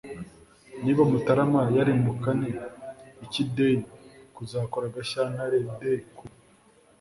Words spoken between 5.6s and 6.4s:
The ku